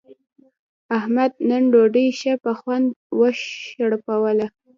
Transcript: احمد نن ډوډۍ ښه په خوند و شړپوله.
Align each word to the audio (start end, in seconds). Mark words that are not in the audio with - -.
احمد 0.97 1.31
نن 1.49 1.63
ډوډۍ 1.73 2.07
ښه 2.19 2.33
په 2.43 2.51
خوند 2.59 2.87
و 3.17 3.21
شړپوله. 3.41 4.47